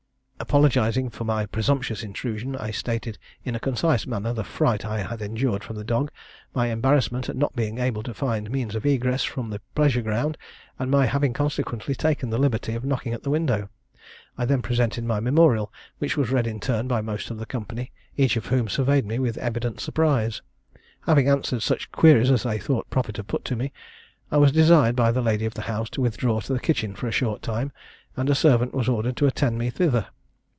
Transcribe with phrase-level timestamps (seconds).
[0.41, 5.21] "Apologizing for my presumptuous intrusion, I stated in a concise manner the fright I had
[5.21, 6.09] endured from the dog,
[6.55, 10.37] my embarrassment at not being able to find means of egress from the pleasure ground,
[10.79, 13.69] and my having consequently taken the liberty of knocking at the window.
[14.37, 17.91] I then presented my memorial, which was read in turn by most of the company,
[18.17, 20.41] each of whom surveyed me with evident surprise.
[21.03, 23.71] Having answered such queries as they thought proper to put to me,
[24.31, 27.07] I was desired by the lady of the house to withdraw to the kitchen for
[27.07, 27.71] a short time;
[28.17, 30.07] and a servant was ordered to attend me thither.